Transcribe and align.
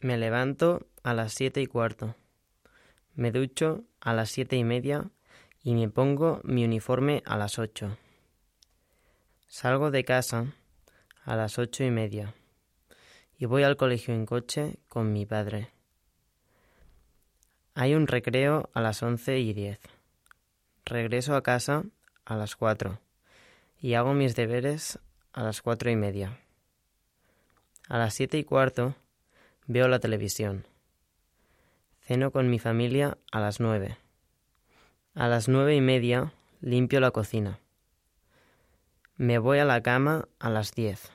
Me 0.00 0.16
levanto 0.16 0.86
a 1.02 1.12
las 1.12 1.32
siete 1.32 1.60
y 1.60 1.66
cuarto. 1.66 2.14
Me 3.16 3.32
ducho 3.32 3.82
a 4.00 4.14
las 4.14 4.30
siete 4.30 4.54
y 4.54 4.62
media 4.62 5.10
y 5.64 5.74
me 5.74 5.88
pongo 5.88 6.40
mi 6.44 6.64
uniforme 6.64 7.20
a 7.26 7.36
las 7.36 7.58
ocho. 7.58 7.96
Salgo 9.48 9.90
de 9.90 10.04
casa 10.04 10.54
a 11.24 11.34
las 11.34 11.58
ocho 11.58 11.82
y 11.82 11.90
media 11.90 12.32
y 13.38 13.46
voy 13.46 13.64
al 13.64 13.76
colegio 13.76 14.14
en 14.14 14.24
coche 14.24 14.78
con 14.86 15.12
mi 15.12 15.26
padre. 15.26 15.72
Hay 17.74 17.94
un 17.94 18.06
recreo 18.06 18.70
a 18.74 18.80
las 18.80 19.02
once 19.02 19.40
y 19.40 19.52
diez. 19.52 19.80
Regreso 20.84 21.34
a 21.34 21.42
casa 21.42 21.82
a 22.24 22.36
las 22.36 22.54
cuatro 22.54 23.00
y 23.80 23.94
hago 23.94 24.14
mis 24.14 24.36
deberes 24.36 25.00
a 25.32 25.42
las 25.42 25.60
cuatro 25.60 25.90
y 25.90 25.96
media. 25.96 26.38
A 27.88 27.98
las 27.98 28.14
siete 28.14 28.38
y 28.38 28.44
cuarto 28.44 28.94
veo 29.68 29.86
la 29.86 30.00
televisión. 30.00 30.66
Ceno 32.00 32.32
con 32.32 32.48
mi 32.50 32.58
familia 32.58 33.18
a 33.30 33.38
las 33.38 33.60
nueve. 33.60 33.98
A 35.14 35.28
las 35.28 35.46
nueve 35.46 35.76
y 35.76 35.80
media 35.82 36.32
limpio 36.60 37.00
la 37.00 37.10
cocina. 37.10 37.60
Me 39.16 39.38
voy 39.38 39.58
a 39.58 39.66
la 39.66 39.82
cama 39.82 40.26
a 40.38 40.48
las 40.48 40.74
diez. 40.74 41.12